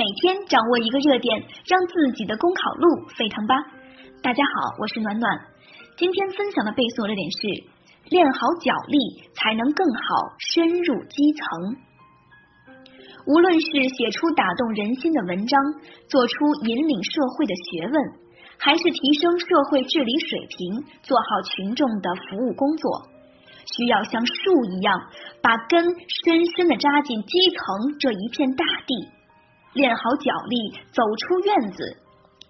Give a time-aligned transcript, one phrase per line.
[0.00, 3.54] 每天掌握一个热点，让自己的公考路沸腾吧！
[4.22, 5.28] 大家好，我是暖暖。
[5.98, 7.68] 今天分享的背诵热点是：
[8.08, 8.96] 练好脚力，
[9.36, 10.00] 才能更好
[10.40, 11.44] 深入基层。
[13.28, 15.60] 无论是写出打动人心的文章，
[16.08, 17.96] 做出引领社会的学问，
[18.56, 23.04] 还是提升社会治理水平，做好群众的服务工作，
[23.76, 24.96] 需要像树一样，
[25.44, 25.84] 把根
[26.24, 29.19] 深深的扎进基层这一片大地。
[29.72, 31.96] 练好脚力，走出院子，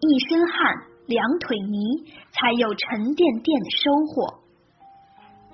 [0.00, 0.74] 一身汗，
[1.06, 4.40] 两腿泥，才有沉甸甸的收获。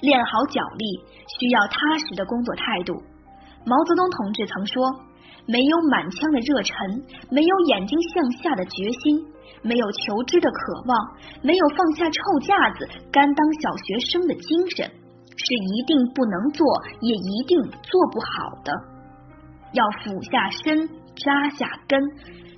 [0.01, 1.03] 练好脚力，
[1.41, 2.95] 需要踏实的工作态度。
[3.65, 4.85] 毛泽东同志曾说
[5.47, 9.27] ：“没有满腔的热忱，没有眼睛向下的决心，
[9.63, 16.65] 没有求知的渴望，没有放下臭架子、甘当小学生的精神，是一定不能做，
[17.01, 18.73] 也一定做不好的。
[19.73, 22.01] 要俯下身。”扎下根，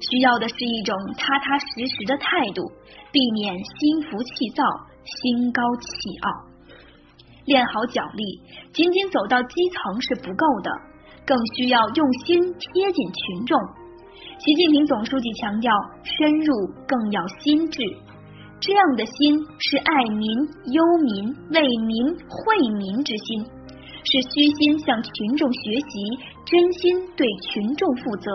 [0.00, 2.62] 需要的是一种踏踏实实的态度，
[3.12, 4.62] 避免心浮气躁、
[5.04, 5.86] 心高气
[6.22, 6.30] 傲。
[7.46, 10.70] 练好脚力，仅仅走到基层是不够的，
[11.24, 13.58] 更需要用心贴近群众。
[14.38, 15.72] 习近平总书记强调，
[16.04, 16.54] 深入
[16.86, 17.80] 更要心智，
[18.60, 20.28] 这样的心是爱民、
[20.72, 23.57] 忧民、为民、惠民之心。
[24.08, 28.32] 是虚心向群众学习，真心对群众负责，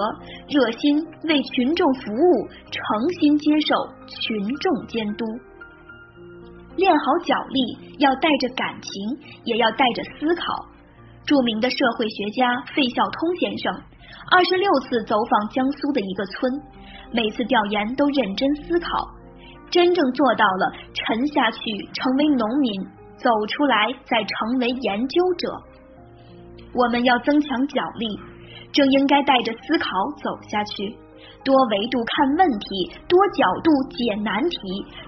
[0.47, 3.73] 热心为群众服务，诚心接受
[4.05, 5.25] 群众监督。
[6.75, 10.43] 练好脚力，要带着感情，也要带着思考。
[11.25, 13.73] 著名的社会学家费孝通先生，
[14.29, 16.53] 二十六次走访江苏的一个村，
[17.11, 19.09] 每次调研都认真思考，
[19.71, 21.59] 真正做到了沉下去
[21.93, 23.02] 成为农民。
[23.17, 25.47] 走出来，再成为研究者。
[26.73, 28.07] 我们要增强脚力，
[28.71, 29.87] 正应该带着思考
[30.23, 30.95] 走下去，
[31.43, 34.57] 多维度看问题，多角度解难题，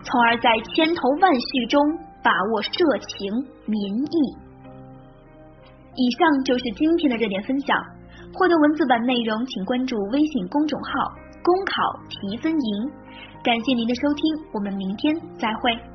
[0.04, 1.82] 从而在千头万绪中
[2.24, 2.72] 把握社
[3.08, 3.32] 情
[3.66, 4.18] 民意。
[5.96, 7.78] 以上就是今天的热点分享。
[8.38, 10.90] 获得文字版内容，请关注微信公众号
[11.42, 11.74] “公考
[12.10, 12.92] 提分营”。
[13.42, 15.95] 感谢您的收听，我们明天再会。